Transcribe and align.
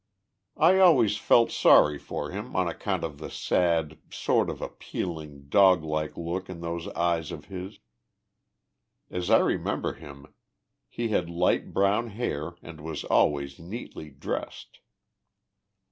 I 0.57 0.79
always 0.79 1.17
felt 1.17 1.51
sorry 1.51 1.99
for 1.99 2.31
him 2.31 2.55
on 2.55 2.67
account 2.67 3.03
of 3.03 3.19
the 3.19 3.29
sad, 3.29 3.99
sort 4.09 4.49
of 4.49 4.59
appealing, 4.59 5.47
do~ 5.47 5.59
hke 5.59 6.17
look 6.17 6.49
in 6.49 6.61
those 6.61 6.87
eyes 6.87 7.31
of 7.31 7.45
his. 7.53 7.77
As 9.11 9.29
I 9.29 9.37
remember 9.37 9.93
him, 9.93 10.33
he 10.89 11.09
had 11.09 11.29
light 11.29 11.71
brown 11.71 12.07
hair, 12.09 12.53
and 12.63 12.81
was 12.81 13.03
always 13.03 13.59
neatly 13.59 14.09
dressed." 14.09 14.79